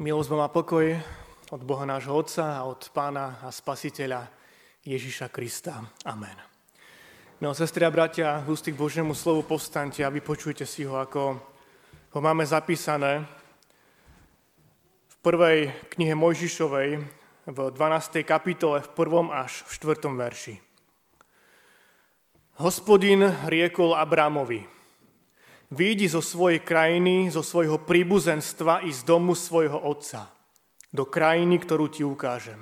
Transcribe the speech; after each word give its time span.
Milosť 0.00 0.32
má 0.32 0.48
pokoj 0.48 0.96
od 1.52 1.60
Boha 1.60 1.84
nášho 1.84 2.16
Otca 2.16 2.56
a 2.56 2.64
od 2.64 2.88
Pána 2.88 3.36
a 3.44 3.52
Spasiteľa 3.52 4.32
Ježiša 4.80 5.28
Krista. 5.28 5.76
Amen. 6.08 6.40
Milé 7.36 7.52
sestri 7.52 7.84
a 7.84 7.92
bratia, 7.92 8.40
ústy 8.48 8.72
k 8.72 8.80
Božiemu 8.80 9.12
slovu 9.12 9.44
povstaňte 9.44 10.00
a 10.00 10.08
vypočujte 10.08 10.64
si 10.64 10.88
ho, 10.88 10.96
ako 10.96 11.36
ho 12.16 12.20
máme 12.24 12.48
zapísané 12.48 13.28
v 15.04 15.14
prvej 15.20 15.68
knihe 15.92 16.16
Mojžišovej 16.16 16.88
v 17.52 17.58
12. 17.68 18.24
kapitole 18.24 18.80
v 18.80 18.88
prvom 18.96 19.28
až 19.28 19.68
v 19.68 20.00
4. 20.00 20.16
verši. 20.16 20.54
Hospodin 22.56 23.20
riekol 23.44 23.92
Abrámovi, 23.92 24.64
Výjdi 25.70 26.10
zo 26.10 26.18
svojej 26.18 26.66
krajiny, 26.66 27.30
zo 27.30 27.46
svojho 27.46 27.86
príbuzenstva 27.86 28.82
i 28.82 28.90
z 28.90 29.06
domu 29.06 29.38
svojho 29.38 29.78
otca, 29.78 30.26
do 30.90 31.06
krajiny, 31.06 31.62
ktorú 31.62 31.86
ti 31.86 32.02
ukážem. 32.02 32.58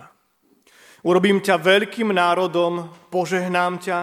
Urobím 1.01 1.41
ťa 1.41 1.57
veľkým 1.57 2.13
národom, 2.13 2.93
požehnám 3.09 3.81
ťa 3.81 3.99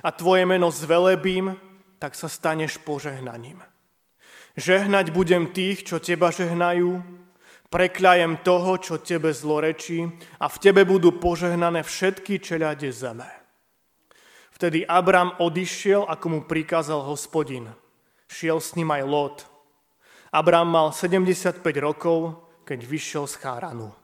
a 0.00 0.08
tvoje 0.08 0.48
meno 0.48 0.72
zvelebím, 0.72 1.52
tak 2.00 2.16
sa 2.16 2.32
staneš 2.32 2.80
požehnaním. 2.80 3.60
Žehnať 4.56 5.12
budem 5.12 5.52
tých, 5.52 5.84
čo 5.84 6.00
teba 6.00 6.32
žehnajú, 6.32 7.04
prekľajem 7.68 8.40
toho, 8.40 8.80
čo 8.80 9.04
tebe 9.04 9.36
zlorečí 9.36 10.08
a 10.40 10.48
v 10.48 10.56
tebe 10.64 10.88
budú 10.88 11.12
požehnané 11.20 11.84
všetky 11.84 12.40
čeľade 12.40 12.88
zeme. 12.88 13.28
Vtedy 14.56 14.88
Abram 14.88 15.36
odišiel, 15.44 16.08
ako 16.08 16.26
mu 16.32 16.40
prikázal 16.48 17.04
hospodin– 17.04 17.68
Šiel 18.26 18.58
s 18.58 18.74
ním 18.74 18.90
aj 18.90 19.02
Lot. 19.06 19.36
Abrám 20.34 20.66
mal 20.66 20.90
75 20.90 21.62
rokov, 21.78 22.42
keď 22.66 22.82
vyšiel 22.82 23.24
z 23.30 23.38
Cháranu. 23.38 23.94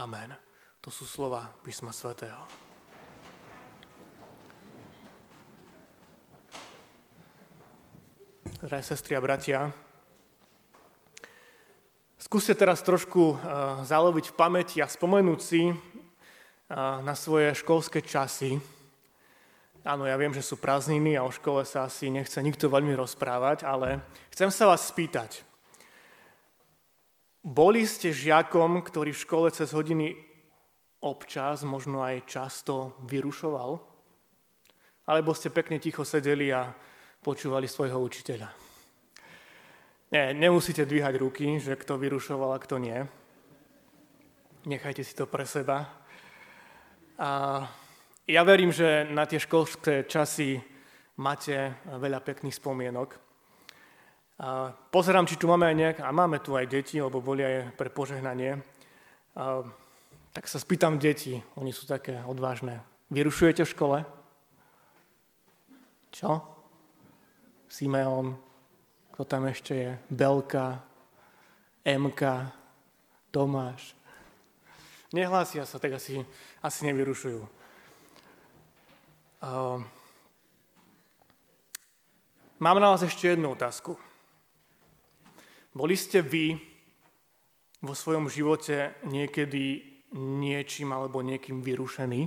Amen. 0.00 0.32
To 0.80 0.88
sú 0.88 1.04
slova 1.04 1.52
písma 1.60 1.92
svätého. 1.92 2.40
Drahé 8.56 8.82
sestry 8.82 9.14
a 9.14 9.20
bratia, 9.20 9.68
skúste 12.16 12.56
teraz 12.56 12.80
trošku 12.80 13.36
uh, 13.36 13.38
zaloviť 13.84 14.32
v 14.32 14.36
pamäti 14.38 14.78
a 14.80 14.88
spomenúť 14.88 15.40
si 15.44 15.70
uh, 15.70 15.76
na 17.04 17.12
svoje 17.12 17.52
školské 17.52 18.00
časy, 18.00 18.56
Áno, 19.86 20.02
ja 20.02 20.18
viem, 20.18 20.34
že 20.34 20.42
sú 20.42 20.58
prázdniny 20.58 21.14
a 21.14 21.22
o 21.22 21.30
škole 21.30 21.62
sa 21.62 21.86
asi 21.86 22.10
nechce 22.10 22.42
nikto 22.42 22.66
veľmi 22.66 22.90
rozprávať, 22.98 23.62
ale 23.62 24.02
chcem 24.34 24.50
sa 24.50 24.66
vás 24.66 24.90
spýtať. 24.90 25.46
Boli 27.46 27.86
ste 27.86 28.10
žiakom, 28.10 28.82
ktorý 28.82 29.14
v 29.14 29.22
škole 29.22 29.46
cez 29.54 29.70
hodiny 29.70 30.18
občas, 31.06 31.62
možno 31.62 32.02
aj 32.02 32.26
často 32.26 32.98
vyrušoval? 33.06 33.78
Alebo 35.06 35.30
ste 35.38 35.54
pekne 35.54 35.78
ticho 35.78 36.02
sedeli 36.02 36.50
a 36.50 36.66
počúvali 37.22 37.70
svojho 37.70 38.02
učiteľa? 38.02 38.50
Nie, 40.10 40.34
nemusíte 40.34 40.82
dvíhať 40.82 41.14
ruky, 41.14 41.62
že 41.62 41.78
kto 41.78 41.94
vyrušoval 41.94 42.58
a 42.58 42.62
kto 42.62 42.82
nie. 42.82 43.06
Nechajte 44.66 45.06
si 45.06 45.14
to 45.14 45.30
pre 45.30 45.46
seba. 45.46 45.86
A 47.22 47.62
ja 48.26 48.42
verím, 48.42 48.74
že 48.74 49.06
na 49.06 49.22
tie 49.22 49.38
školské 49.38 50.02
časy 50.10 50.58
máte 51.22 51.78
veľa 51.86 52.18
pekných 52.20 52.58
spomienok. 52.58 53.14
Pozerám, 54.90 55.30
či 55.30 55.38
tu 55.38 55.46
máme 55.48 55.70
aj 55.70 55.76
nejak, 55.78 55.96
a 56.02 56.10
máme 56.12 56.42
tu 56.42 56.58
aj 56.58 56.66
deti, 56.66 57.00
lebo 57.00 57.22
boli 57.22 57.46
aj 57.46 57.72
pre 57.78 57.88
požehnanie. 57.88 58.60
Tak 60.36 60.44
sa 60.44 60.58
spýtam 60.60 61.00
deti, 61.00 61.40
oni 61.56 61.72
sú 61.72 61.88
také 61.88 62.20
odvážne. 62.26 62.82
Vyrušujete 63.08 63.62
v 63.64 63.72
škole? 63.72 63.98
Čo? 66.10 66.42
Simeon, 67.70 68.36
kto 69.14 69.22
tam 69.24 69.48
ešte 69.48 69.72
je? 69.72 69.90
Belka, 70.10 70.82
Emka, 71.86 72.52
Tomáš. 73.30 73.94
Nehlásia 75.14 75.62
sa, 75.64 75.78
tak 75.78 75.96
asi, 75.96 76.26
asi 76.60 76.80
nevyrušujú. 76.90 77.40
Ehm, 79.46 79.86
mám 82.58 82.82
na 82.82 82.90
vás 82.90 83.06
ešte 83.06 83.30
jednu 83.30 83.54
otázku. 83.54 83.94
Boli 85.70 85.94
ste 85.94 86.18
vy 86.18 86.58
vo 87.78 87.94
svojom 87.94 88.26
živote 88.26 88.98
niekedy 89.06 89.86
niečím 90.18 90.90
alebo 90.90 91.22
niekým 91.22 91.62
vyrušení? 91.62 92.26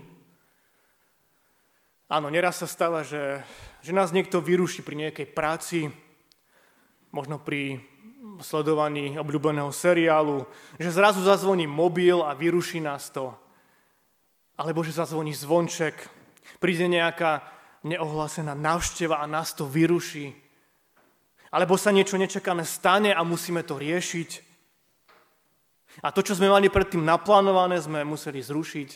Áno, 2.07 2.31
neraz 2.31 2.63
sa 2.63 2.71
stáva, 2.71 3.03
že, 3.03 3.43
že 3.83 3.91
nás 3.91 4.15
niekto 4.15 4.39
vyruší 4.39 4.79
pri 4.79 4.95
nejakej 4.95 5.27
práci, 5.35 5.91
možno 7.11 7.35
pri 7.43 7.83
sledovaní 8.39 9.19
obľúbeného 9.19 9.75
seriálu, 9.75 10.47
že 10.79 10.95
zrazu 10.95 11.19
zazvoní 11.27 11.67
mobil 11.67 12.23
a 12.23 12.31
vyruší 12.31 12.79
nás 12.79 13.11
to. 13.11 13.35
Alebo 14.55 14.87
že 14.87 14.95
zazvoní 14.95 15.35
zvonček 15.35 16.18
príde 16.57 16.89
nejaká 16.89 17.45
neohlásená 17.85 18.57
návšteva 18.57 19.21
a 19.21 19.29
nás 19.29 19.53
to 19.53 19.69
vyruší. 19.69 20.33
Alebo 21.53 21.77
sa 21.77 21.93
niečo 21.93 22.17
nečakané 22.17 22.65
stane 22.65 23.13
a 23.13 23.21
musíme 23.21 23.61
to 23.61 23.77
riešiť. 23.77 24.29
A 26.05 26.13
to, 26.13 26.21
čo 26.21 26.37
sme 26.37 26.49
mali 26.49 26.69
predtým 26.69 27.01
naplánované, 27.01 27.81
sme 27.81 28.05
museli 28.05 28.41
zrušiť. 28.41 28.89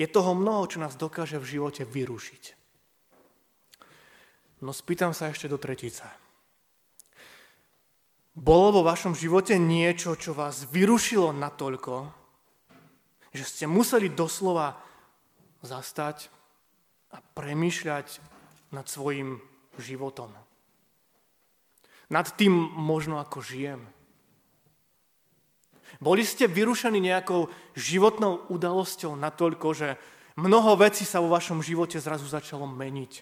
Je 0.00 0.06
toho 0.08 0.32
mnoho, 0.32 0.64
čo 0.64 0.80
nás 0.80 0.96
dokáže 0.96 1.36
v 1.36 1.58
živote 1.58 1.84
vyrušiť. 1.84 2.44
No 4.64 4.72
spýtam 4.72 5.12
sa 5.12 5.28
ešte 5.28 5.48
do 5.48 5.60
tretice. 5.60 6.04
Bolo 8.32 8.80
vo 8.80 8.82
vašom 8.86 9.12
živote 9.12 9.60
niečo, 9.60 10.16
čo 10.16 10.32
vás 10.32 10.64
vyrušilo 10.68 11.36
natoľko, 11.36 12.08
že 13.36 13.44
ste 13.44 13.64
museli 13.68 14.08
doslova 14.08 14.80
zastať 15.60 16.32
a 17.10 17.18
premýšľať 17.20 18.20
nad 18.70 18.86
svojim 18.86 19.42
životom. 19.78 20.30
Nad 22.10 22.26
tým 22.34 22.52
možno, 22.74 23.22
ako 23.22 23.38
žijem. 23.42 23.86
Boli 25.98 26.22
ste 26.22 26.46
vyrušení 26.46 27.02
nejakou 27.02 27.50
životnou 27.74 28.46
udalosťou 28.50 29.18
natoľko, 29.18 29.68
že 29.74 29.88
mnoho 30.38 30.78
vecí 30.78 31.02
sa 31.02 31.18
vo 31.18 31.30
vašom 31.30 31.62
živote 31.62 31.98
zrazu 31.98 32.26
začalo 32.30 32.66
meniť. 32.66 33.12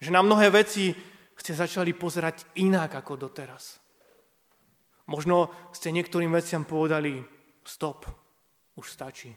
Že 0.00 0.10
na 0.12 0.20
mnohé 0.20 0.52
veci 0.52 0.92
ste 1.36 1.52
začali 1.56 1.96
pozerať 1.96 2.44
inak 2.60 2.92
ako 2.92 3.28
doteraz. 3.28 3.80
Možno 5.08 5.50
ste 5.74 5.90
niektorým 5.90 6.30
veciam 6.30 6.62
povedali 6.62 7.18
stop, 7.64 8.06
už 8.78 8.86
stačí. 8.86 9.34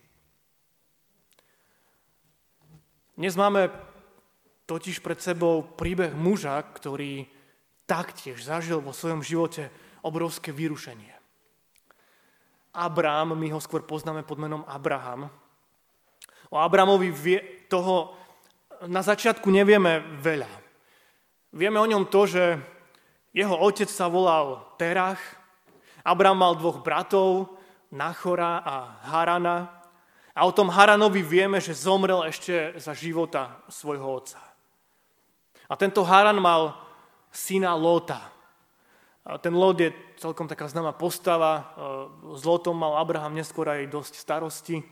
Dnes 3.15 3.31
máme 3.39 3.71
totiž 4.67 4.99
pred 4.99 5.15
sebou 5.23 5.63
príbeh 5.63 6.11
muža, 6.11 6.59
ktorý 6.59 7.23
taktiež 7.87 8.43
zažil 8.43 8.83
vo 8.83 8.91
svojom 8.91 9.23
živote 9.23 9.71
obrovské 10.03 10.51
vyrušenie. 10.51 11.15
Abrám, 12.75 13.31
my 13.39 13.47
ho 13.55 13.63
skôr 13.63 13.87
poznáme 13.87 14.27
pod 14.27 14.35
menom 14.35 14.67
Abraham. 14.67 15.31
O 16.51 16.59
Abramovi 16.59 17.07
vie, 17.07 17.39
toho 17.71 18.19
na 18.83 18.99
začiatku 18.99 19.47
nevieme 19.47 20.19
veľa. 20.19 20.51
Vieme 21.55 21.79
o 21.79 21.87
ňom 21.87 22.11
to, 22.11 22.27
že 22.27 22.59
jeho 23.31 23.55
otec 23.55 23.87
sa 23.87 24.11
volal 24.11 24.75
Terach, 24.75 25.23
Abrám 26.03 26.35
mal 26.35 26.59
dvoch 26.59 26.83
bratov, 26.83 27.56
Nachora 27.95 28.59
a 28.59 29.00
Harana. 29.07 29.84
A 30.35 30.43
o 30.43 30.51
tom 30.51 30.67
Haranovi 30.67 31.23
vieme, 31.23 31.63
že 31.63 31.71
zomrel 31.71 32.27
ešte 32.27 32.75
za 32.75 32.91
života 32.91 33.63
svojho 33.71 34.03
otca. 34.03 34.43
A 35.65 35.79
tento 35.79 36.03
Haran 36.03 36.37
mal 36.43 36.75
syna 37.31 37.71
Lóta. 37.71 38.19
A 39.23 39.39
ten 39.39 39.55
Lót 39.55 39.79
je 39.79 39.95
celkom 40.19 40.45
taká 40.45 40.67
známa 40.67 40.91
postava. 40.91 41.71
S 42.35 42.43
Lótom 42.43 42.75
mal 42.75 42.99
Abraham 42.99 43.33
neskôr 43.33 43.65
aj 43.71 43.87
dosť 43.87 44.13
starosti. 44.19 44.83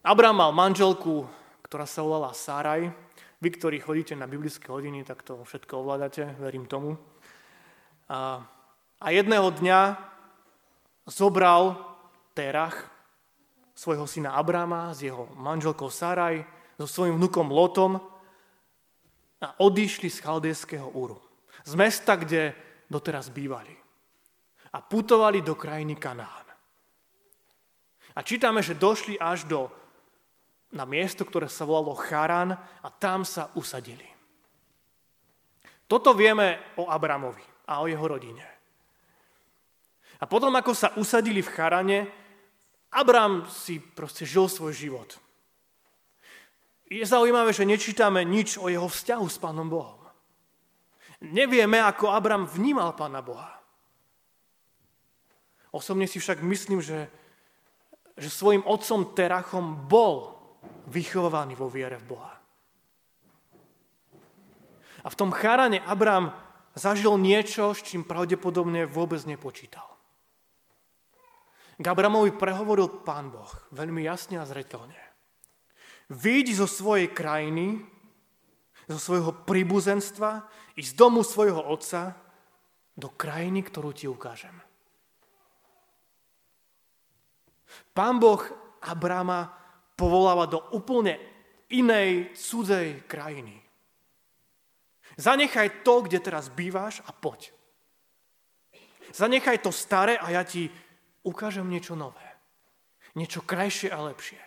Abraham 0.00 0.48
mal 0.48 0.52
manželku, 0.56 1.28
ktorá 1.60 1.84
sa 1.84 2.00
volala 2.00 2.32
Sáraj. 2.32 2.88
Vy, 3.44 3.48
ktorí 3.56 3.84
chodíte 3.84 4.16
na 4.16 4.24
biblické 4.24 4.72
hodiny, 4.72 5.04
tak 5.04 5.20
to 5.24 5.44
všetko 5.44 5.84
ovládate, 5.84 6.40
verím 6.40 6.64
tomu. 6.64 6.96
A 8.08 9.06
jedného 9.06 9.48
dňa 9.54 9.96
zobral 11.08 11.78
Terach, 12.32 12.88
svojho 13.80 14.04
syna 14.04 14.36
Abráma 14.36 14.92
s 14.92 15.00
jeho 15.00 15.24
manželkou 15.40 15.88
Saraj, 15.88 16.44
so 16.76 16.84
svojím 16.84 17.16
vnukom 17.16 17.48
Lotom 17.48 17.96
a 19.40 19.56
odišli 19.56 20.12
z 20.12 20.20
chaldejského 20.20 20.84
úru. 20.92 21.16
Z 21.64 21.80
mesta, 21.80 22.20
kde 22.20 22.52
doteraz 22.92 23.32
bývali. 23.32 23.72
a 24.70 24.78
putovali 24.78 25.42
do 25.42 25.58
krajiny 25.58 25.98
Kanán. 25.98 26.46
A 28.14 28.22
čítame, 28.22 28.62
že 28.62 28.78
došli 28.78 29.18
až 29.18 29.42
do, 29.42 29.66
na 30.70 30.86
miesto, 30.86 31.26
ktoré 31.26 31.50
sa 31.50 31.66
volalo 31.66 31.98
Charan 31.98 32.54
a 32.54 32.88
tam 32.94 33.26
sa 33.26 33.50
usadili. 33.58 34.06
Toto 35.90 36.14
vieme 36.14 36.70
o 36.78 36.86
Abramovi 36.86 37.42
a 37.66 37.82
o 37.82 37.90
jeho 37.90 38.06
rodine. 38.06 38.46
A 40.22 40.24
potom, 40.30 40.54
ako 40.54 40.70
sa 40.70 40.94
usadili 40.94 41.42
v 41.42 41.50
Charane, 41.50 42.19
Abram 42.90 43.46
si 43.46 43.78
proste 43.78 44.26
žil 44.26 44.50
svoj 44.50 44.74
život. 44.74 45.18
Je 46.90 47.06
zaujímavé, 47.06 47.54
že 47.54 47.62
nečítame 47.62 48.26
nič 48.26 48.58
o 48.58 48.66
jeho 48.66 48.90
vzťahu 48.90 49.26
s 49.30 49.38
Pánom 49.38 49.70
Bohom. 49.70 50.02
Nevieme, 51.22 51.78
ako 51.78 52.10
Abram 52.10 52.50
vnímal 52.50 52.98
Pána 52.98 53.22
Boha. 53.22 53.62
Osobne 55.70 56.10
si 56.10 56.18
však 56.18 56.42
myslím, 56.42 56.82
že, 56.82 57.06
že 58.18 58.26
svojim 58.26 58.66
otcom 58.66 59.14
Terachom 59.14 59.86
bol 59.86 60.34
vychovaný 60.90 61.54
vo 61.54 61.70
viere 61.70 61.94
v 62.02 62.18
Boha. 62.18 62.34
A 65.04 65.08
v 65.08 65.18
tom 65.18 65.30
Charane 65.30 65.78
Abram 65.86 66.34
zažil 66.74 67.14
niečo, 67.22 67.70
s 67.70 67.86
čím 67.86 68.02
pravdepodobne 68.02 68.84
vôbec 68.90 69.22
nepočítal. 69.24 69.86
K 71.80 71.84
Abramovi 71.88 72.36
prehovoril 72.36 73.00
pán 73.00 73.32
Boh 73.32 73.48
veľmi 73.72 74.04
jasne 74.04 74.36
a 74.36 74.44
zretelne. 74.44 75.00
Výjdi 76.12 76.52
zo 76.52 76.68
svojej 76.68 77.08
krajiny, 77.08 77.80
zo 78.84 79.00
svojho 79.00 79.48
príbuzenstva 79.48 80.44
i 80.76 80.84
z 80.84 80.92
domu 80.92 81.24
svojho 81.24 81.64
otca 81.64 82.20
do 82.92 83.08
krajiny, 83.08 83.64
ktorú 83.64 83.96
ti 83.96 84.04
ukážem. 84.04 84.52
Pán 87.96 88.20
Boh 88.20 88.44
Abrama 88.84 89.48
povoláva 89.96 90.44
do 90.44 90.60
úplne 90.76 91.16
inej, 91.72 92.36
cudzej 92.36 93.08
krajiny. 93.08 93.56
Zanechaj 95.16 95.80
to, 95.80 96.04
kde 96.04 96.20
teraz 96.20 96.52
býváš 96.52 97.00
a 97.08 97.14
poď. 97.14 97.56
Zanechaj 99.16 99.64
to 99.64 99.72
staré 99.72 100.20
a 100.20 100.28
ja 100.28 100.44
ti 100.44 100.68
ukážem 101.26 101.68
niečo 101.68 101.98
nové. 101.98 102.24
Niečo 103.18 103.42
krajšie 103.42 103.90
a 103.90 103.98
lepšie. 104.06 104.38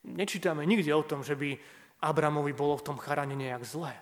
Nečítame 0.00 0.64
nikde 0.64 0.96
o 0.96 1.04
tom, 1.04 1.20
že 1.20 1.36
by 1.36 1.60
Abramovi 2.00 2.56
bolo 2.56 2.80
v 2.80 2.86
tom 2.88 2.96
charane 2.96 3.36
nejak 3.36 3.60
zlé. 3.68 3.92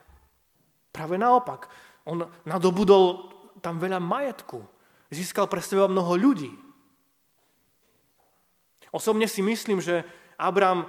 Práve 0.94 1.18
naopak, 1.18 1.66
on 2.06 2.30
nadobudol 2.46 3.34
tam 3.58 3.82
veľa 3.82 3.98
majetku. 3.98 4.62
Získal 5.10 5.50
pre 5.50 5.58
seba 5.58 5.90
mnoho 5.90 6.14
ľudí. 6.14 6.52
Osobne 8.94 9.26
si 9.26 9.42
myslím, 9.42 9.82
že 9.82 10.06
Abram 10.38 10.86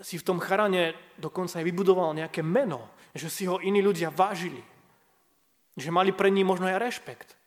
si 0.00 0.16
v 0.16 0.26
tom 0.26 0.38
charane 0.38 0.94
dokonca 1.18 1.58
aj 1.58 1.66
vybudoval 1.66 2.14
nejaké 2.14 2.40
meno, 2.40 2.86
že 3.12 3.26
si 3.26 3.44
ho 3.50 3.58
iní 3.58 3.82
ľudia 3.82 4.14
vážili, 4.14 4.62
že 5.74 5.90
mali 5.90 6.14
pre 6.14 6.30
ní 6.30 6.46
možno 6.46 6.70
aj 6.70 6.78
rešpekt. 6.78 7.37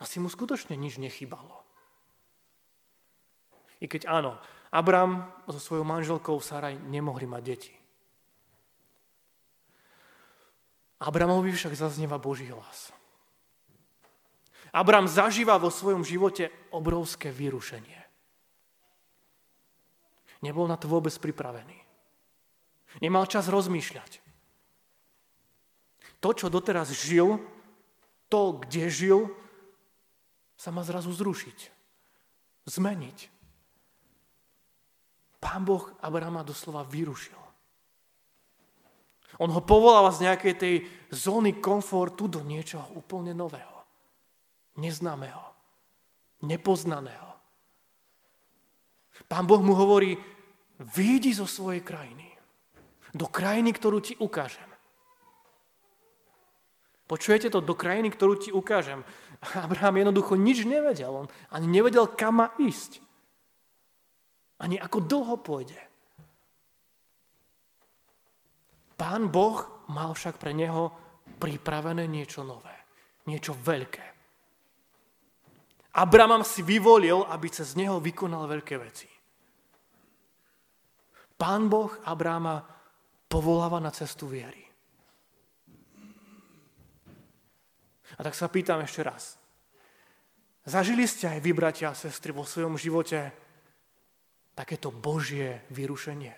Asi 0.00 0.16
mu 0.16 0.32
skutočne 0.32 0.74
nič 0.80 0.96
nechybalo. 0.96 1.60
I 3.80 3.86
keď 3.88 4.08
áno, 4.08 4.40
Abram 4.72 5.28
so 5.44 5.60
svojou 5.60 5.84
manželkou 5.84 6.40
Saraj 6.40 6.80
nemohli 6.88 7.28
mať 7.28 7.42
deti. 7.44 7.74
Abramovi 11.00 11.52
však 11.52 11.72
zaznieva 11.72 12.20
Boží 12.20 12.48
hlas. 12.52 12.92
Abram 14.70 15.08
zažíva 15.08 15.56
vo 15.56 15.72
svojom 15.72 16.04
živote 16.04 16.52
obrovské 16.70 17.32
vyrušenie. 17.32 17.98
Nebol 20.44 20.68
na 20.68 20.76
to 20.76 20.86
vôbec 20.88 21.12
pripravený. 21.16 21.76
Nemal 23.00 23.26
čas 23.28 23.48
rozmýšľať. 23.48 24.22
To, 26.20 26.30
čo 26.36 26.52
doteraz 26.52 26.92
žil, 26.92 27.40
to, 28.28 28.60
kde 28.60 28.92
žil, 28.92 29.20
sa 30.60 30.68
má 30.68 30.84
zrazu 30.84 31.08
zrušiť. 31.08 31.58
Zmeniť. 32.68 33.18
Pán 35.40 35.64
Boh 35.64 35.88
Abrahama 36.04 36.44
doslova 36.44 36.84
vyrušil. 36.84 37.40
On 39.40 39.48
ho 39.48 39.62
povoláva 39.64 40.12
z 40.12 40.28
nejakej 40.28 40.54
tej 40.60 40.74
zóny 41.08 41.64
komfortu 41.64 42.28
do 42.28 42.44
niečoho 42.44 42.92
úplne 42.92 43.32
nového. 43.32 43.88
Neznámeho. 44.76 45.48
Nepoznaného. 46.44 47.30
Pán 49.24 49.48
Boh 49.48 49.64
mu 49.64 49.72
hovorí, 49.72 50.12
vyjdi 50.76 51.32
zo 51.32 51.48
svojej 51.48 51.80
krajiny. 51.80 52.36
Do 53.16 53.32
krajiny, 53.32 53.72
ktorú 53.72 54.04
ti 54.04 54.12
ukážem. 54.20 54.69
Počujete 57.10 57.50
to 57.50 57.58
do 57.58 57.74
krajiny, 57.74 58.14
ktorú 58.14 58.38
ti 58.38 58.54
ukážem. 58.54 59.02
Abraham 59.58 59.98
jednoducho 59.98 60.38
nič 60.38 60.62
nevedel. 60.62 61.10
On 61.10 61.26
ani 61.50 61.66
nevedel, 61.66 62.06
kam 62.06 62.38
má 62.38 62.54
ísť. 62.62 63.02
Ani 64.62 64.78
ako 64.78 65.02
dlho 65.02 65.34
pôjde. 65.42 65.80
Pán 68.94 69.26
Boh 69.26 69.58
mal 69.90 70.14
však 70.14 70.38
pre 70.38 70.54
neho 70.54 70.94
pripravené 71.42 72.06
niečo 72.06 72.46
nové. 72.46 72.78
Niečo 73.26 73.58
veľké. 73.58 74.06
Abraham 75.98 76.46
si 76.46 76.62
vyvolil, 76.62 77.26
aby 77.26 77.50
cez 77.50 77.74
neho 77.74 77.98
vykonal 77.98 78.46
veľké 78.46 78.78
veci. 78.78 79.10
Pán 81.34 81.66
Boh 81.66 81.90
Abrahama 82.06 82.62
povoláva 83.26 83.82
na 83.82 83.90
cestu 83.90 84.30
viery. 84.30 84.69
A 88.20 88.24
tak 88.24 88.36
sa 88.36 88.52
pýtam 88.52 88.84
ešte 88.84 89.00
raz. 89.00 89.40
Zažili 90.68 91.08
ste 91.08 91.24
aj 91.24 91.40
vy, 91.40 91.56
bratia 91.56 91.88
a 91.88 91.96
sestry, 91.96 92.36
vo 92.36 92.44
svojom 92.44 92.76
živote 92.76 93.32
takéto 94.52 94.92
Božie 94.92 95.64
vyrušenie? 95.72 96.36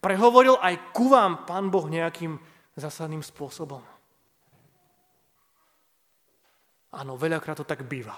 Prehovoril 0.00 0.56
aj 0.56 0.96
ku 0.96 1.12
vám 1.12 1.44
Pán 1.44 1.68
Boh 1.68 1.84
nejakým 1.84 2.40
zásadným 2.80 3.20
spôsobom? 3.20 3.84
Áno, 6.96 7.12
veľakrát 7.20 7.60
to 7.60 7.68
tak 7.68 7.84
býva, 7.84 8.16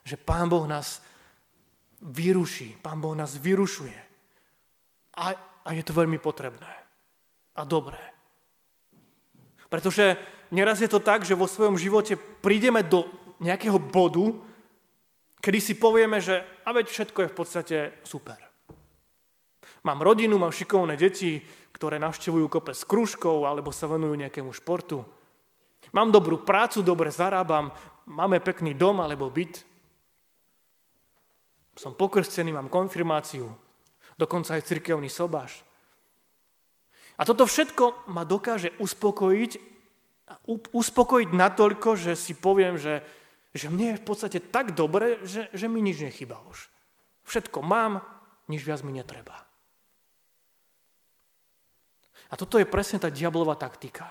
že 0.00 0.16
Pán 0.16 0.48
Boh 0.48 0.64
nás 0.64 1.04
vyruší, 2.00 2.80
Pán 2.80 3.04
Boh 3.04 3.12
nás 3.12 3.36
vyrušuje. 3.36 4.00
A, 5.20 5.24
a 5.60 5.68
je 5.76 5.84
to 5.84 5.92
veľmi 5.92 6.16
potrebné 6.16 6.72
a 7.52 7.62
dobré. 7.68 8.00
Pretože 9.68 10.16
neraz 10.54 10.78
je 10.78 10.88
to 10.88 11.02
tak, 11.02 11.26
že 11.26 11.34
vo 11.34 11.50
svojom 11.50 11.74
živote 11.74 12.14
prídeme 12.16 12.86
do 12.86 13.10
nejakého 13.42 13.76
bodu, 13.82 14.38
kedy 15.42 15.58
si 15.58 15.74
povieme, 15.74 16.22
že 16.22 16.46
a 16.64 16.70
veď 16.70 16.86
všetko 16.88 17.18
je 17.26 17.32
v 17.32 17.36
podstate 17.36 17.76
super. 18.06 18.38
Mám 19.84 20.00
rodinu, 20.00 20.40
mám 20.40 20.54
šikovné 20.54 20.96
deti, 20.96 21.44
ktoré 21.74 22.00
navštevujú 22.00 22.46
kopec 22.48 22.72
s 22.78 22.88
kružkou 22.88 23.44
alebo 23.44 23.74
sa 23.74 23.90
venujú 23.90 24.16
nejakému 24.16 24.54
športu. 24.54 25.04
Mám 25.92 26.14
dobrú 26.14 26.40
prácu, 26.40 26.80
dobre 26.80 27.12
zarábam, 27.12 27.68
máme 28.08 28.40
pekný 28.40 28.72
dom 28.72 29.04
alebo 29.04 29.28
byt. 29.28 29.60
Som 31.76 31.98
pokrstený, 31.98 32.54
mám 32.54 32.72
konfirmáciu, 32.72 33.50
dokonca 34.16 34.56
aj 34.56 34.64
cirkevný 34.64 35.10
sobáš. 35.10 35.60
A 37.18 37.22
toto 37.26 37.44
všetko 37.44 38.08
ma 38.10 38.24
dokáže 38.24 38.74
uspokojiť, 38.78 39.73
uspokojiť 40.72 41.30
natoľko, 41.32 41.96
že 42.00 42.12
si 42.16 42.32
poviem, 42.32 42.80
že, 42.80 43.04
že 43.52 43.68
mne 43.68 43.94
je 43.94 44.00
v 44.00 44.06
podstate 44.06 44.38
tak 44.40 44.72
dobre, 44.72 45.20
že, 45.24 45.52
že 45.52 45.66
mi 45.68 45.84
nič 45.84 46.00
nechyba 46.00 46.40
už. 46.48 46.68
Všetko 47.24 47.60
mám, 47.64 48.00
nič 48.48 48.64
viac 48.64 48.80
mi 48.84 48.92
netreba. 48.92 49.44
A 52.32 52.34
toto 52.34 52.56
je 52.56 52.68
presne 52.68 52.98
tá 52.98 53.12
diablová 53.12 53.54
taktika. 53.54 54.10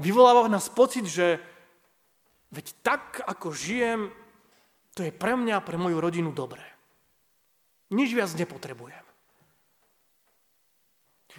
Vyvoláva 0.00 0.48
v 0.48 0.52
nás 0.52 0.68
pocit, 0.68 1.04
že 1.08 1.40
veď 2.52 2.66
tak, 2.84 3.20
ako 3.24 3.52
žijem, 3.52 4.12
to 4.96 5.04
je 5.04 5.12
pre 5.12 5.36
mňa 5.36 5.60
a 5.60 5.64
pre 5.64 5.76
moju 5.76 6.00
rodinu 6.00 6.32
dobré. 6.32 6.64
Nič 7.92 8.16
viac 8.16 8.32
nepotrebujem. 8.34 9.04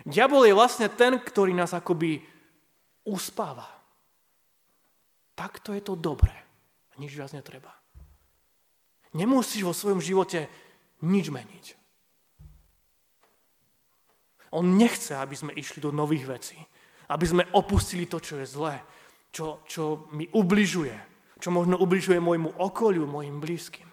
Diabol 0.06 0.46
je 0.46 0.54
vlastne 0.54 0.88
ten, 0.94 1.18
ktorý 1.18 1.58
nás 1.58 1.74
akoby 1.74 2.22
uspáva. 3.08 3.66
Takto 5.38 5.72
je 5.72 5.82
to 5.82 5.96
dobré. 5.96 6.34
Nič 7.00 7.14
viac 7.16 7.32
netreba. 7.32 7.72
Nemusíš 9.16 9.64
vo 9.64 9.72
svojom 9.72 10.04
živote 10.04 10.52
nič 11.06 11.32
meniť. 11.32 11.66
On 14.52 14.66
nechce, 14.66 15.16
aby 15.16 15.36
sme 15.38 15.56
išli 15.56 15.80
do 15.80 15.94
nových 15.94 16.26
vecí. 16.28 16.58
Aby 17.08 17.26
sme 17.28 17.44
opustili 17.56 18.10
to, 18.10 18.20
čo 18.20 18.36
je 18.42 18.48
zlé, 18.48 18.84
čo, 19.32 19.64
čo 19.64 20.12
mi 20.12 20.28
ubližuje, 20.28 20.96
čo 21.40 21.54
možno 21.54 21.80
ubližuje 21.80 22.20
môjmu 22.20 22.60
okoliu, 22.60 23.08
mojim 23.08 23.40
blízkym. 23.40 23.88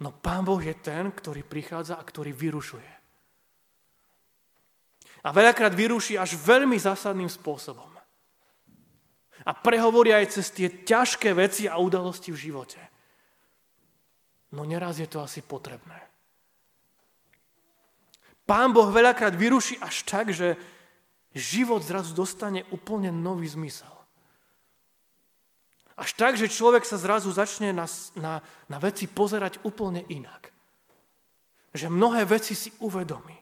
No 0.00 0.16
Pán 0.16 0.48
Boh 0.48 0.60
je 0.60 0.72
ten, 0.80 1.12
ktorý 1.12 1.44
prichádza 1.44 2.00
a 2.00 2.04
ktorý 2.04 2.32
vyrušuje. 2.32 2.99
A 5.20 5.28
veľakrát 5.32 5.76
vyruší 5.76 6.16
až 6.16 6.36
veľmi 6.40 6.80
zásadným 6.80 7.28
spôsobom. 7.28 7.90
A 9.44 9.50
prehovorí 9.56 10.12
aj 10.12 10.40
cez 10.40 10.52
tie 10.52 10.68
ťažké 10.68 11.32
veci 11.32 11.64
a 11.68 11.80
udalosti 11.80 12.32
v 12.32 12.42
živote. 12.50 12.80
No 14.52 14.66
neraz 14.68 15.00
je 15.00 15.08
to 15.08 15.24
asi 15.24 15.40
potrebné. 15.40 15.96
Pán 18.44 18.74
Boh 18.74 18.90
veľakrát 18.90 19.32
vyruší 19.38 19.78
až 19.78 20.02
tak, 20.02 20.34
že 20.34 20.58
život 21.32 21.80
zrazu 21.86 22.12
dostane 22.12 22.66
úplne 22.74 23.14
nový 23.14 23.46
zmysel. 23.46 23.94
Až 26.00 26.16
tak, 26.16 26.34
že 26.34 26.50
človek 26.50 26.82
sa 26.82 26.96
zrazu 26.96 27.30
začne 27.30 27.76
na, 27.76 27.84
na, 28.16 28.40
na 28.66 28.78
veci 28.80 29.04
pozerať 29.06 29.60
úplne 29.62 30.02
inak. 30.08 30.48
Že 31.76 31.92
mnohé 31.92 32.24
veci 32.26 32.56
si 32.56 32.72
uvedomí. 32.80 33.39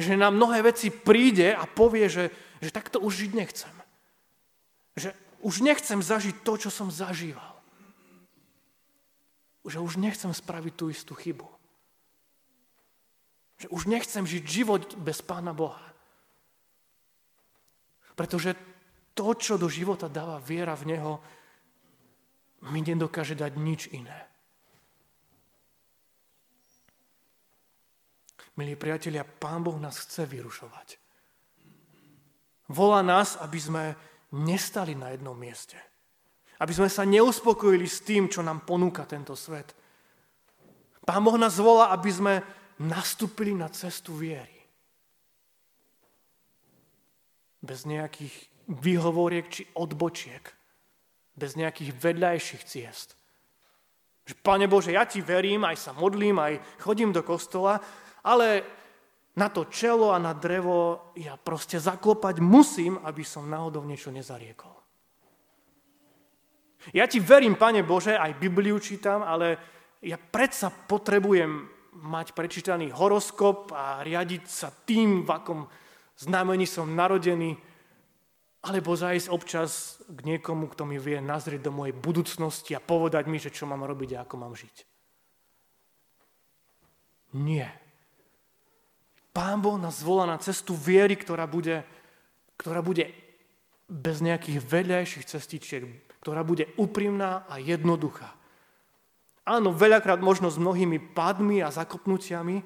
Že 0.00 0.16
na 0.16 0.32
mnohé 0.32 0.64
veci 0.64 0.88
príde 0.88 1.52
a 1.52 1.68
povie, 1.68 2.08
že, 2.08 2.32
že 2.64 2.72
takto 2.72 3.04
už 3.04 3.28
žiť 3.28 3.32
nechcem. 3.36 3.74
Že 4.96 5.12
už 5.44 5.60
nechcem 5.60 6.00
zažiť 6.00 6.40
to, 6.40 6.56
čo 6.56 6.70
som 6.72 6.88
zažíval. 6.88 7.60
Že 9.68 9.84
už 9.84 10.00
nechcem 10.00 10.32
spraviť 10.32 10.72
tú 10.72 10.88
istú 10.88 11.12
chybu. 11.12 11.44
Že 13.60 13.68
už 13.68 13.82
nechcem 13.92 14.24
žiť 14.24 14.44
život 14.48 14.96
bez 14.96 15.20
Pána 15.20 15.52
Boha. 15.52 15.84
Pretože 18.16 18.56
to, 19.12 19.36
čo 19.36 19.60
do 19.60 19.68
života 19.68 20.08
dáva 20.08 20.40
viera 20.40 20.72
v 20.72 20.96
Neho, 20.96 21.20
mi 22.72 22.80
nedokáže 22.80 23.36
dať 23.36 23.52
nič 23.60 23.92
iné. 23.92 24.29
Milí 28.58 28.74
priatelia, 28.74 29.22
Pán 29.22 29.62
Boh 29.62 29.78
nás 29.78 29.98
chce 29.98 30.26
vyrušovať. 30.26 30.98
Volá 32.70 33.02
nás, 33.02 33.38
aby 33.42 33.58
sme 33.58 33.84
nestali 34.34 34.94
na 34.94 35.10
jednom 35.10 35.34
mieste. 35.34 35.78
Aby 36.62 36.76
sme 36.76 36.90
sa 36.90 37.02
neuspokojili 37.02 37.86
s 37.86 38.02
tým, 38.06 38.30
čo 38.30 38.46
nám 38.46 38.62
ponúka 38.62 39.06
tento 39.06 39.34
svet. 39.34 39.74
Pán 41.02 41.22
Boh 41.26 41.34
nás 41.34 41.58
volá, 41.58 41.90
aby 41.90 42.10
sme 42.12 42.34
nastúpili 42.78 43.56
na 43.56 43.66
cestu 43.72 44.14
viery. 44.14 44.60
Bez 47.60 47.84
nejakých 47.84 48.32
výhovoriek 48.70 49.46
či 49.50 49.62
odbočiek, 49.74 50.44
bez 51.34 51.58
nejakých 51.58 51.90
vedľajších 51.96 52.62
ciest. 52.64 53.18
Pane 54.30 54.70
Bože, 54.70 54.94
ja 54.94 55.02
ti 55.02 55.18
verím, 55.18 55.66
aj 55.66 55.90
sa 55.90 55.92
modlím, 55.92 56.38
aj 56.38 56.78
chodím 56.78 57.10
do 57.10 57.26
kostola, 57.26 57.82
ale 58.24 58.62
na 59.38 59.48
to 59.48 59.70
čelo 59.70 60.10
a 60.12 60.18
na 60.18 60.34
drevo 60.34 61.12
ja 61.16 61.38
proste 61.38 61.78
zaklopať 61.78 62.42
musím, 62.42 62.98
aby 63.00 63.22
som 63.24 63.46
náhodou 63.46 63.86
niečo 63.86 64.10
nezariekol. 64.10 64.74
Ja 66.96 67.04
ti 67.04 67.20
verím, 67.20 67.60
Pane 67.60 67.84
Bože, 67.84 68.16
aj 68.16 68.40
Bibliu 68.40 68.80
čítam, 68.80 69.20
ale 69.20 69.60
ja 70.00 70.16
predsa 70.16 70.72
potrebujem 70.72 71.68
mať 72.00 72.32
prečítaný 72.32 72.88
horoskop 72.88 73.68
a 73.76 74.00
riadiť 74.00 74.44
sa 74.48 74.72
tým, 74.72 75.28
v 75.28 75.30
akom 75.30 75.60
znamení 76.16 76.64
som 76.64 76.88
narodený, 76.96 77.52
alebo 78.60 78.92
zajsť 78.92 79.28
občas 79.32 80.00
k 80.04 80.18
niekomu, 80.24 80.68
kto 80.68 80.84
mi 80.84 81.00
vie 81.00 81.20
nazrieť 81.20 81.64
do 81.64 81.72
mojej 81.72 81.96
budúcnosti 81.96 82.76
a 82.76 82.80
povedať 82.80 83.24
mi, 83.24 83.40
že 83.40 83.52
čo 83.52 83.64
mám 83.64 83.84
robiť 83.88 84.16
a 84.16 84.22
ako 84.24 84.34
mám 84.36 84.52
žiť. 84.52 84.76
Nie. 87.40 87.72
Pán 89.30 89.62
Boh 89.62 89.78
nás 89.78 90.02
volá 90.02 90.26
na 90.26 90.38
cestu 90.42 90.74
viery, 90.74 91.14
ktorá 91.14 91.46
bude, 91.46 91.86
ktorá 92.58 92.82
bude 92.82 93.14
bez 93.86 94.18
nejakých 94.22 94.58
vedľajších 94.62 95.26
cestičiek, 95.26 95.82
ktorá 96.22 96.42
bude 96.42 96.70
úprimná 96.74 97.46
a 97.46 97.62
jednoduchá. 97.62 98.34
Áno, 99.46 99.74
veľakrát 99.74 100.22
možno 100.22 100.50
s 100.50 100.60
mnohými 100.60 101.14
padmi 101.14 101.62
a 101.62 101.74
zakopnutiami, 101.74 102.62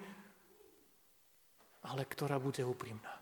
ale 1.85 2.02
ktorá 2.09 2.40
bude 2.40 2.64
úprimná. 2.64 3.12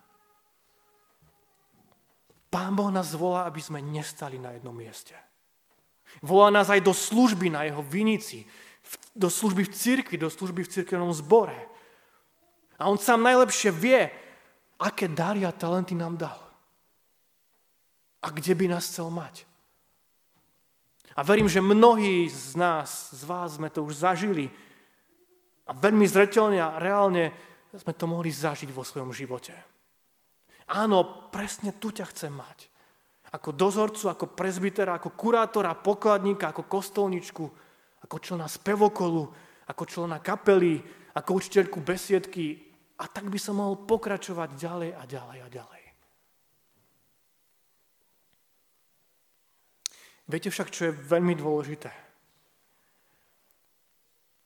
Pán 2.52 2.76
Boh 2.76 2.92
nás 2.92 3.16
volá, 3.16 3.48
aby 3.48 3.64
sme 3.64 3.80
nestali 3.80 4.36
na 4.36 4.52
jednom 4.52 4.76
mieste. 4.76 5.16
Volá 6.20 6.52
nás 6.52 6.68
aj 6.68 6.84
do 6.84 6.92
služby 6.92 7.48
na 7.48 7.64
jeho 7.64 7.80
vinici, 7.80 8.44
do 9.16 9.32
služby 9.32 9.64
v 9.64 9.72
cirkvi, 9.72 10.16
do 10.20 10.28
služby 10.28 10.60
v 10.66 10.72
cirkevnom 10.72 11.08
zbore. 11.16 11.71
A 12.82 12.90
on 12.90 12.98
sám 12.98 13.22
najlepšie 13.22 13.70
vie, 13.70 14.10
aké 14.82 15.06
dary 15.06 15.46
a 15.46 15.54
talenty 15.54 15.94
nám 15.94 16.18
dal. 16.18 16.40
A 18.26 18.34
kde 18.34 18.58
by 18.58 18.74
nás 18.74 18.90
chcel 18.90 19.06
mať. 19.06 19.46
A 21.14 21.22
verím, 21.22 21.46
že 21.46 21.62
mnohí 21.62 22.26
z 22.26 22.58
nás, 22.58 23.14
z 23.14 23.22
vás 23.22 23.54
sme 23.60 23.70
to 23.70 23.86
už 23.86 24.02
zažili 24.02 24.50
a 25.68 25.70
veľmi 25.70 26.08
zretelne 26.08 26.58
a 26.58 26.80
reálne 26.82 27.30
sme 27.70 27.94
to 27.94 28.10
mohli 28.10 28.34
zažiť 28.34 28.74
vo 28.74 28.82
svojom 28.82 29.14
živote. 29.14 29.54
Áno, 30.72 31.28
presne 31.30 31.76
tu 31.76 31.94
ťa 31.94 32.10
chcem 32.10 32.32
mať. 32.32 32.66
Ako 33.32 33.54
dozorcu, 33.54 34.10
ako 34.10 34.34
prezbitera, 34.34 34.98
ako 34.98 35.14
kurátora, 35.14 35.78
pokladníka, 35.78 36.50
ako 36.50 36.68
kostolničku, 36.68 37.44
ako 38.02 38.16
člena 38.18 38.48
spevokolu, 38.50 39.30
ako 39.68 39.82
člena 39.86 40.18
kapely, 40.18 40.82
ako 41.12 41.38
učiteľku 41.38 41.78
besiedky. 41.84 42.71
A 43.02 43.10
tak 43.10 43.26
by 43.26 43.38
som 43.38 43.58
mohol 43.58 43.82
pokračovať 43.82 44.54
ďalej 44.54 44.90
a 44.94 45.02
ďalej 45.02 45.38
a 45.42 45.48
ďalej. 45.50 45.82
Viete 50.30 50.48
však, 50.54 50.70
čo 50.70 50.88
je 50.88 50.94
veľmi 50.94 51.34
dôležité? 51.34 51.90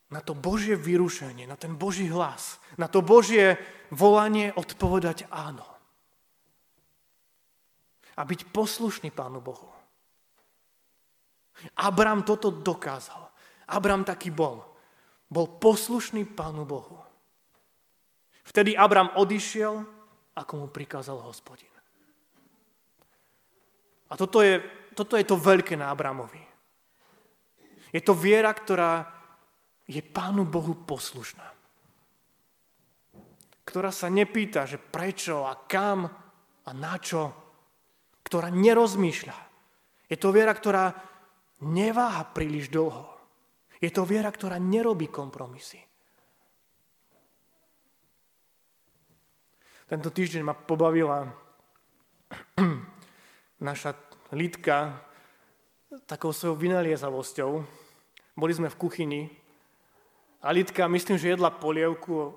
Na 0.08 0.24
to 0.24 0.32
Božie 0.32 0.72
vyrušenie, 0.72 1.44
na 1.44 1.60
ten 1.60 1.76
Boží 1.76 2.08
hlas, 2.08 2.56
na 2.80 2.88
to 2.88 3.04
Božie 3.04 3.60
volanie 3.92 4.54
odpovedať 4.56 5.28
áno 5.28 5.66
a 8.16 8.22
byť 8.24 8.40
poslušný 8.48 9.12
Pánu 9.12 9.44
Bohu. 9.44 9.68
Abram 11.76 12.24
toto 12.24 12.48
dokázal. 12.48 13.28
Abram 13.68 14.04
taký 14.04 14.32
bol. 14.32 14.64
Bol 15.28 15.60
poslušný 15.60 16.24
Pánu 16.24 16.64
Bohu. 16.64 17.05
Vtedy 18.46 18.78
Abram 18.78 19.10
odišiel, 19.18 19.82
ako 20.38 20.52
mu 20.54 20.66
prikázal 20.70 21.18
hospodin. 21.18 21.72
A 24.06 24.14
toto 24.14 24.38
je, 24.38 24.62
toto 24.94 25.18
je 25.18 25.26
to 25.26 25.34
veľké 25.34 25.74
na 25.74 25.90
Abramovi. 25.90 26.38
Je 27.90 27.98
to 28.02 28.14
viera, 28.14 28.54
ktorá 28.54 29.02
je 29.86 30.02
Pánu 30.02 30.46
Bohu 30.46 30.78
poslušná. 30.86 31.46
Ktorá 33.66 33.90
sa 33.90 34.06
nepýta, 34.06 34.62
že 34.62 34.78
prečo 34.78 35.42
a 35.42 35.58
kam 35.66 36.06
a 36.66 36.70
na 36.70 36.94
čo, 37.02 37.34
ktorá 38.22 38.50
nerozmýšľa. 38.50 39.38
Je 40.06 40.18
to 40.18 40.30
viera, 40.30 40.54
ktorá 40.54 40.94
neváha 41.66 42.26
príliš 42.30 42.70
dlho. 42.70 43.10
Je 43.82 43.90
to 43.90 44.06
viera, 44.06 44.30
ktorá 44.30 44.58
nerobí 44.58 45.10
kompromisy. 45.10 45.85
Tento 49.86 50.10
týždeň 50.10 50.42
ma 50.42 50.50
pobavila 50.50 51.30
naša 53.62 53.94
Lidka 54.34 54.98
takou 56.10 56.34
svojou 56.34 56.58
vynaliezavosťou. 56.58 57.62
Boli 58.34 58.52
sme 58.52 58.66
v 58.66 58.80
kuchyni 58.82 59.22
a 60.42 60.50
Lidka, 60.50 60.90
myslím, 60.90 61.22
že 61.22 61.30
jedla 61.30 61.54
polievku 61.54 62.34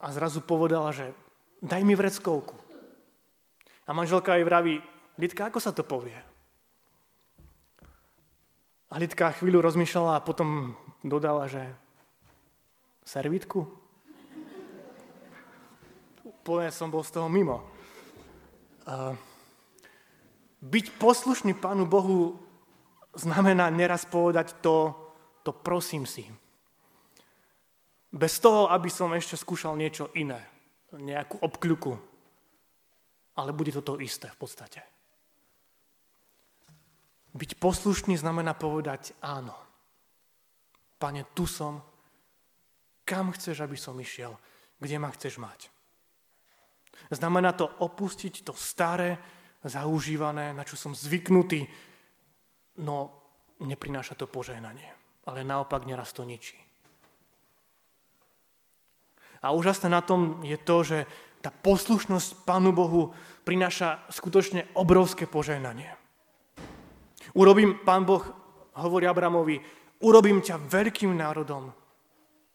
a 0.00 0.08
zrazu 0.16 0.40
povedala, 0.40 0.88
že 0.96 1.12
daj 1.60 1.84
mi 1.84 1.92
vreckovku. 1.92 2.56
A 3.84 3.92
manželka 3.92 4.40
jej 4.40 4.48
vraví, 4.48 4.80
Lidka, 5.20 5.52
ako 5.52 5.60
sa 5.60 5.76
to 5.76 5.84
povie? 5.84 6.16
A 8.88 8.96
Lidka 8.96 9.36
chvíľu 9.36 9.60
rozmýšľala 9.60 10.16
a 10.16 10.24
potom 10.24 10.72
dodala, 11.04 11.52
že 11.52 11.68
servitku? 13.04 13.87
Úplne 16.28 16.68
som 16.68 16.92
bol 16.92 17.00
z 17.00 17.16
toho 17.16 17.28
mimo. 17.32 17.64
byť 20.60 20.86
poslušný 21.00 21.56
Pánu 21.56 21.88
Bohu 21.88 22.36
znamená 23.16 23.72
neraz 23.72 24.04
povedať 24.04 24.60
to, 24.60 24.92
to 25.40 25.56
prosím 25.56 26.04
si. 26.04 26.28
Bez 28.12 28.40
toho, 28.44 28.68
aby 28.68 28.92
som 28.92 29.12
ešte 29.16 29.40
skúšal 29.40 29.72
niečo 29.76 30.12
iné. 30.12 30.40
nejakú 30.88 31.44
obkľuku, 31.44 31.92
ale 33.36 33.50
bude 33.52 33.72
to 33.76 33.84
to 33.84 34.00
isté 34.00 34.32
v 34.32 34.38
podstate. 34.40 34.80
Byť 37.36 37.60
poslušný 37.60 38.16
znamená 38.16 38.56
povedať 38.56 39.12
áno. 39.20 39.52
Pane, 40.96 41.28
tu 41.36 41.44
som, 41.44 41.84
kam 43.04 43.36
chceš, 43.36 43.60
aby 43.60 43.76
som 43.76 44.00
išiel, 44.00 44.32
kde 44.80 44.96
ma 44.96 45.12
chceš 45.12 45.36
mať. 45.36 45.68
Znamená 47.08 47.54
to 47.54 47.66
opustiť 47.66 48.44
to 48.44 48.52
staré, 48.52 49.18
zaužívané, 49.64 50.54
na 50.54 50.62
čo 50.62 50.78
som 50.78 50.94
zvyknutý, 50.94 51.66
no 52.78 53.10
neprináša 53.58 54.14
to 54.14 54.30
požehnanie, 54.30 54.86
ale 55.26 55.42
naopak 55.42 55.82
neraz 55.82 56.14
to 56.14 56.22
ničí. 56.22 56.54
A 59.42 59.54
úžasné 59.54 59.90
na 59.90 60.02
tom 60.02 60.42
je 60.42 60.58
to, 60.58 60.76
že 60.82 60.98
tá 61.38 61.54
poslušnosť 61.54 62.42
Pánu 62.42 62.74
Bohu 62.74 63.14
prináša 63.46 64.02
skutočne 64.10 64.66
obrovské 64.74 65.30
požehnanie. 65.30 65.94
Urobím, 67.38 67.78
Pán 67.86 68.02
Boh 68.02 68.24
hovorí 68.74 69.06
Abramovi, 69.06 69.62
urobím 70.02 70.42
ťa 70.42 70.58
veľkým 70.58 71.14
národom, 71.14 71.70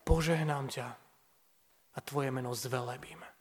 požehnám 0.03 0.67
ťa 0.67 0.88
a 1.95 2.00
tvoje 2.03 2.31
meno 2.35 2.51
zvelebím. 2.51 3.33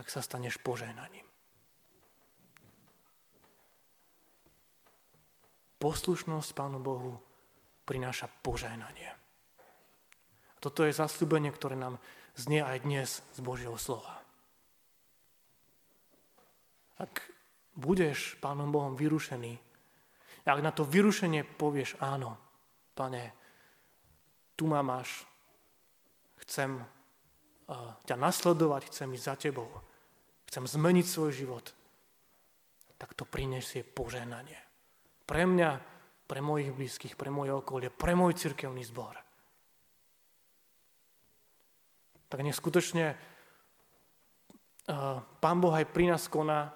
Tak 0.00 0.08
sa 0.08 0.24
staneš 0.24 0.56
požehnaním. 0.64 1.28
Poslušnosť 5.76 6.56
Pánu 6.56 6.80
Bohu 6.80 7.20
prináša 7.84 8.32
požehnanie. 8.40 9.12
Toto 10.56 10.88
je 10.88 10.96
zasľúbenie, 10.96 11.52
ktoré 11.52 11.76
nám 11.76 12.00
znie 12.32 12.64
aj 12.64 12.80
dnes 12.80 13.20
z 13.36 13.40
Božieho 13.44 13.76
slova. 13.76 14.24
Ak 16.96 17.20
budeš 17.76 18.40
Pánom 18.40 18.72
Bohom 18.72 18.96
vyrušený, 18.96 19.52
ak 20.48 20.64
na 20.64 20.72
to 20.72 20.88
vyrušenie 20.88 21.44
povieš 21.44 22.00
áno, 22.00 22.40
pane, 22.96 23.36
tu 24.56 24.64
ma 24.64 24.80
máš, 24.80 25.28
chcem 26.48 26.80
ťa 28.08 28.16
nasledovať, 28.16 28.88
chcem 28.88 29.12
ísť 29.12 29.28
za 29.28 29.36
tebou, 29.36 29.68
chcem 30.50 30.66
zmeniť 30.66 31.06
svoj 31.06 31.30
život, 31.30 31.64
tak 32.98 33.14
to 33.14 33.22
prinesie 33.22 33.86
požehnanie. 33.86 34.58
Pre 35.22 35.46
mňa, 35.46 35.70
pre 36.26 36.42
mojich 36.42 36.74
blízkych, 36.74 37.14
pre 37.14 37.30
moje 37.30 37.54
okolie, 37.54 37.86
pre 37.86 38.18
môj 38.18 38.34
cirkevný 38.34 38.82
zbor. 38.82 39.14
Tak 42.26 42.42
nech 42.42 42.58
skutočne 42.58 43.14
Pán 45.38 45.58
Boh 45.62 45.70
aj 45.70 45.86
pri 45.94 46.10
nás 46.10 46.26
koná 46.26 46.74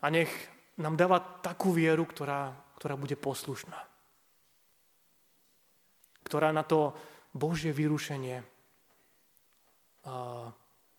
a 0.00 0.06
nech 0.12 0.28
nám 0.76 1.00
dáva 1.00 1.24
takú 1.40 1.72
vieru, 1.72 2.04
ktorá, 2.04 2.52
ktorá 2.76 3.00
bude 3.00 3.16
poslušná. 3.16 3.80
Ktorá 6.20 6.52
na 6.52 6.68
to 6.68 6.92
Božie 7.32 7.72
vyrušenie 7.72 8.44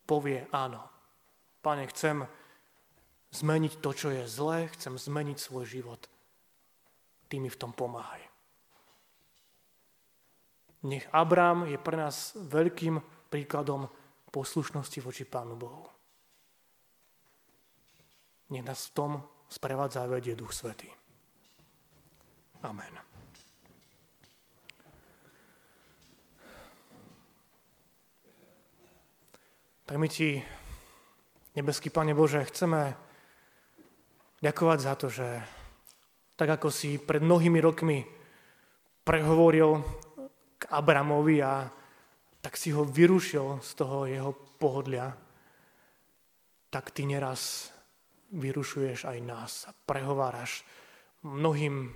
povie 0.10 0.50
áno. 0.50 0.95
Pane, 1.66 1.90
chcem 1.90 2.30
zmeniť 3.34 3.82
to, 3.82 3.90
čo 3.90 4.14
je 4.14 4.30
zlé, 4.30 4.70
chcem 4.78 4.94
zmeniť 4.94 5.42
svoj 5.42 5.66
život 5.66 6.06
ty 7.28 7.40
mi 7.44 7.50
v 7.50 7.60
tom 7.60 7.74
pomáhaj. 7.74 8.24
Nech 10.86 11.04
Abrám 11.12 11.66
je 11.66 11.76
pre 11.82 11.98
nás 11.98 12.38
veľkým 12.38 13.02
príkladom 13.28 13.90
poslušnosti 14.30 15.02
voči 15.02 15.26
Pánu 15.26 15.60
Bohu. 15.60 15.84
Nech 18.54 18.64
nás 18.64 18.88
v 18.88 18.94
tom 18.94 19.12
sprevádza 19.50 20.06
a 20.06 20.12
vedie 20.12 20.38
Duch 20.38 20.54
Svetý. 20.54 20.88
Amen. 22.64 22.94
Tak 29.86 29.98
my 30.00 30.08
ti, 30.10 30.40
nebeský 31.56 31.90
Pane 31.90 32.12
Bože, 32.12 32.44
chceme 32.44 32.94
ďakovať 34.44 34.80
za 34.80 34.94
to, 35.00 35.08
že 35.08 35.28
tak 36.36 36.60
ako 36.60 36.68
si 36.68 37.00
pred 37.00 37.24
mnohými 37.24 37.64
rokmi 37.64 38.04
prehovoril 39.08 39.80
k 40.60 40.64
Abramovi 40.68 41.40
a 41.40 41.72
tak 42.44 42.60
si 42.60 42.76
ho 42.76 42.84
vyrušil 42.84 43.64
z 43.64 43.72
toho 43.74 44.06
jeho 44.06 44.32
pohodlia, 44.60 45.16
tak 46.70 46.92
ty 46.92 47.08
neraz 47.08 47.72
vyrušuješ 48.36 49.08
aj 49.08 49.18
nás 49.24 49.52
a 49.66 49.72
prehováraš 49.72 50.68
mnohým 51.24 51.90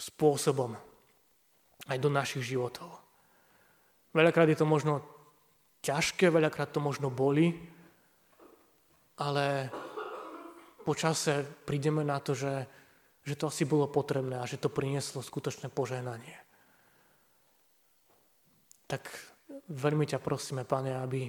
spôsobom 0.00 0.72
aj 1.86 1.96
do 2.00 2.08
našich 2.08 2.42
životov. 2.56 2.88
Veľakrát 4.16 4.48
je 4.48 4.58
to 4.58 4.66
možno 4.66 5.04
ťažké, 5.84 6.32
veľakrát 6.32 6.72
to 6.72 6.80
možno 6.80 7.12
boli, 7.12 7.52
ale 9.16 9.72
po 10.84 10.94
čase 10.94 11.42
prídeme 11.64 12.04
na 12.04 12.20
to, 12.20 12.36
že 12.36 12.66
že 13.26 13.34
to 13.34 13.50
asi 13.50 13.66
bolo 13.66 13.90
potrebné 13.90 14.38
a 14.38 14.46
že 14.46 14.54
to 14.54 14.70
prinieslo 14.70 15.18
skutočné 15.18 15.66
požehnanie. 15.66 16.38
Tak 18.86 19.02
veľmi 19.66 20.06
ťa 20.06 20.22
prosíme, 20.22 20.62
Pane, 20.62 20.94
aby 20.94 21.26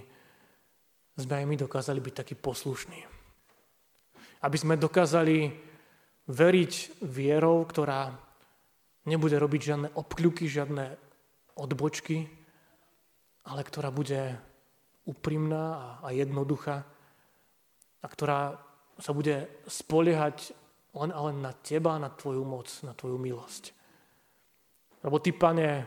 sme 1.18 1.42
aj 1.42 1.46
my 1.50 1.56
dokázali 1.58 1.98
byť 1.98 2.14
takí 2.14 2.36
poslušní. 2.38 3.02
Aby 4.46 4.58
sme 4.62 4.78
dokázali 4.78 5.50
veriť 6.30 7.02
vierou, 7.02 7.66
ktorá 7.66 8.14
nebude 9.10 9.42
robiť 9.42 9.62
žiadne 9.74 9.90
obkľuky, 9.98 10.46
žiadne 10.46 10.94
odbočky, 11.58 12.30
ale 13.50 13.66
ktorá 13.66 13.90
bude 13.90 14.38
úprimná 15.10 15.98
a 16.06 16.14
jednoduchá 16.14 16.86
a 18.02 18.06
ktorá 18.06 18.60
sa 18.98 19.12
bude 19.14 19.64
spoliehať 19.70 20.54
len 20.98 21.14
a 21.14 21.20
len 21.30 21.38
na 21.42 21.54
teba, 21.54 22.02
na 22.02 22.10
tvoju 22.10 22.42
moc, 22.42 22.70
na 22.82 22.98
tvoju 22.98 23.18
milosť. 23.22 23.64
Lebo 25.06 25.22
ty, 25.22 25.30
pane, 25.34 25.86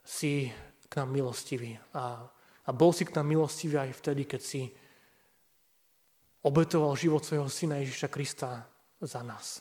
si 0.00 0.48
k 0.88 0.92
nám 0.96 1.12
milostivý. 1.12 1.76
A, 1.94 2.24
a 2.66 2.70
bol 2.72 2.90
si 2.90 3.04
k 3.04 3.14
nám 3.14 3.28
milostivý 3.28 3.76
aj 3.78 4.00
vtedy, 4.00 4.24
keď 4.24 4.40
si 4.40 4.62
obetoval 6.40 6.96
život 6.96 7.20
svojho 7.20 7.52
syna 7.52 7.84
Ježiša 7.84 8.08
Krista 8.08 8.64
za 9.00 9.20
nás. 9.20 9.60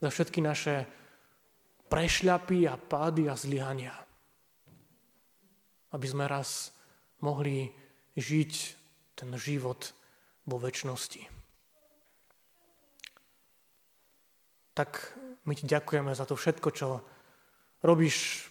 Za 0.00 0.08
všetky 0.08 0.40
naše 0.40 0.88
prešľapy 1.86 2.66
a 2.66 2.74
pády 2.80 3.28
a 3.28 3.36
zlyhania. 3.36 3.94
Aby 5.92 6.06
sme 6.08 6.24
raz 6.26 6.72
mohli 7.20 7.68
žiť 8.16 8.52
ten 9.16 9.30
život 9.36 9.92
vo 10.46 10.56
väčšnosti. 10.56 11.36
tak 14.76 15.16
my 15.48 15.56
ti 15.56 15.64
ďakujeme 15.64 16.12
za 16.12 16.28
to 16.28 16.36
všetko, 16.36 16.68
čo 16.76 17.00
robíš 17.80 18.44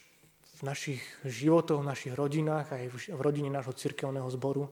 v 0.58 0.62
našich 0.66 1.02
životoch, 1.22 1.86
v 1.86 1.90
našich 1.94 2.14
rodinách, 2.18 2.74
aj 2.74 3.14
v 3.14 3.22
rodine 3.22 3.54
nášho 3.54 3.78
cirkevného 3.78 4.26
zboru. 4.34 4.66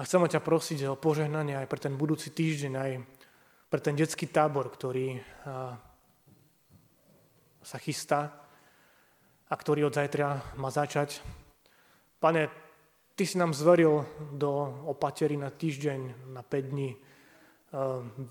A 0.00 0.08
chceme 0.08 0.32
ťa 0.32 0.40
prosiť 0.40 0.88
o 0.88 0.96
požehnanie 0.96 1.60
aj 1.60 1.68
pre 1.68 1.80
ten 1.84 2.00
budúci 2.00 2.32
týždeň, 2.32 2.72
aj 2.72 2.92
pre 3.68 3.80
ten 3.84 3.92
detský 3.92 4.32
tábor, 4.32 4.72
ktorý 4.72 5.20
sa 7.60 7.76
chystá 7.76 8.40
a 9.52 9.54
ktorý 9.54 9.92
od 9.92 9.96
zajtra 10.00 10.56
má 10.56 10.72
začať. 10.72 11.20
Pane, 12.24 12.48
Ty 13.16 13.24
si 13.24 13.40
nám 13.40 13.56
zveril 13.56 14.04
do 14.36 14.52
opatery 14.92 15.40
na 15.40 15.48
týždeň, 15.48 16.28
na 16.36 16.44
5 16.44 16.68
dní 16.68 16.92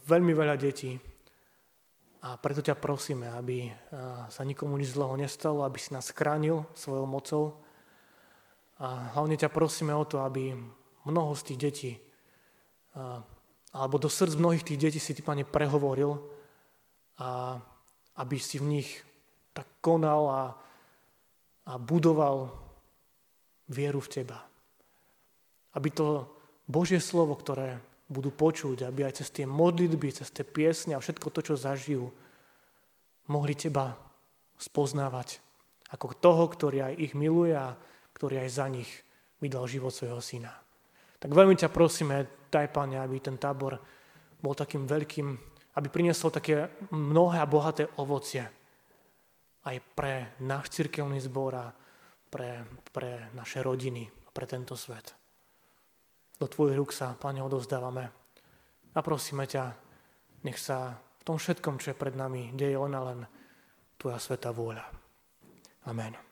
veľmi 0.06 0.34
veľa 0.38 0.62
detí. 0.62 0.94
A 2.22 2.38
preto 2.38 2.62
ťa 2.62 2.78
prosíme, 2.78 3.26
aby 3.34 3.74
sa 4.30 4.46
nikomu 4.46 4.78
nič 4.78 4.94
zlého 4.94 5.18
nestalo, 5.18 5.66
aby 5.66 5.82
si 5.82 5.90
nás 5.90 6.14
chránil 6.14 6.70
svojou 6.78 7.10
mocou. 7.10 7.58
A 8.78 9.18
hlavne 9.18 9.34
ťa 9.34 9.50
prosíme 9.50 9.90
o 9.90 10.06
to, 10.06 10.22
aby 10.22 10.54
mnoho 11.10 11.34
z 11.34 11.42
tých 11.50 11.60
detí, 11.66 11.92
alebo 13.74 13.98
do 13.98 14.06
srdc 14.06 14.38
mnohých 14.38 14.70
tých 14.70 14.82
detí 14.86 15.02
si 15.02 15.18
ty, 15.18 15.26
Pane, 15.26 15.50
prehovoril 15.50 16.14
a 17.18 17.58
aby 18.22 18.38
si 18.38 18.62
v 18.62 18.70
nich 18.70 19.02
tak 19.50 19.66
konal 19.82 20.22
a, 20.30 20.44
a 21.66 21.74
budoval 21.82 22.54
vieru 23.66 23.98
v 23.98 24.12
Teba. 24.14 24.46
Aby 25.76 25.90
to 25.92 26.06
Božie 26.66 27.04
slovo, 27.04 27.36
ktoré 27.38 27.78
budú 28.08 28.30
počuť, 28.32 28.86
aby 28.86 29.06
aj 29.06 29.22
cez 29.22 29.30
tie 29.34 29.46
modlitby, 29.50 30.14
cez 30.14 30.30
tie 30.30 30.46
piesne 30.46 30.94
a 30.96 31.04
všetko 31.04 31.30
to, 31.30 31.42
čo 31.42 31.56
zažijú, 31.58 32.06
mohli 33.30 33.54
teba 33.58 33.98
spoznávať 34.56 35.42
ako 35.90 36.14
toho, 36.18 36.44
ktorý 36.50 36.78
aj 36.92 36.94
ich 37.02 37.14
miluje 37.18 37.54
a 37.54 37.74
ktorý 38.14 38.46
aj 38.46 38.50
za 38.50 38.66
nich 38.70 38.90
vydal 39.42 39.66
život 39.66 39.94
svojho 39.94 40.22
syna. 40.22 40.54
Tak 41.20 41.34
veľmi 41.34 41.58
ťa 41.58 41.74
prosíme, 41.74 42.48
daj, 42.50 42.70
Pane, 42.70 43.02
aby 43.02 43.18
ten 43.20 43.36
tábor 43.42 43.82
bol 44.40 44.54
takým 44.54 44.86
veľkým, 44.86 45.28
aby 45.76 45.88
priniesol 45.90 46.30
také 46.32 46.70
mnohé 46.94 47.42
a 47.42 47.50
bohaté 47.50 47.90
ovocie 48.00 48.46
aj 49.66 49.76
pre 49.98 50.38
náš 50.46 50.70
cirkevný 50.70 51.18
zbor 51.20 51.52
a 51.58 51.68
pre, 52.30 52.64
pre 52.94 53.34
naše 53.34 53.66
rodiny, 53.66 54.06
pre 54.32 54.46
tento 54.46 54.78
svet. 54.78 55.25
Do 56.36 56.52
Tvojich 56.52 56.76
rúk 56.76 56.92
sa, 56.92 57.16
Pane, 57.16 57.40
odovzdávame 57.40 58.12
a 58.96 59.00
prosíme 59.00 59.48
ťa, 59.48 59.76
nech 60.44 60.60
sa 60.60 60.96
v 60.96 61.24
tom 61.24 61.38
všetkom, 61.40 61.80
čo 61.80 61.92
je 61.92 62.00
pred 62.00 62.16
nami, 62.16 62.52
deje 62.56 62.76
ona 62.76 63.00
len 63.12 63.20
Tvoja 63.96 64.20
sveta 64.20 64.52
vôľa. 64.52 64.84
Amen. 65.88 66.25